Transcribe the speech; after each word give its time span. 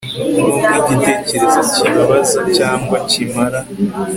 nubwo 0.33 0.71
igitekerezo 0.83 1.59
kibabaza 1.73 2.39
cyangwa 2.57 2.97
kimara 3.09 3.59